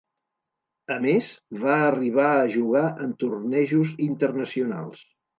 A 0.93 0.95
més, 1.01 1.27
va 1.63 1.75
arribar 1.89 2.25
a 2.37 2.47
jugar 2.53 2.81
en 3.07 3.11
tornejos 3.25 3.91
internacionals. 4.07 5.05